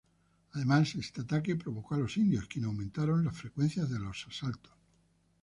[0.53, 4.73] Además este ataque provocó a los indios, quienes aumentaron la frecuencia de los asaltos.